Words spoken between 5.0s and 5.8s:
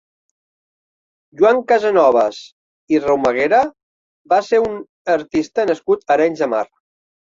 artista